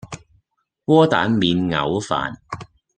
[0.85, 2.33] 窩蛋免牛飯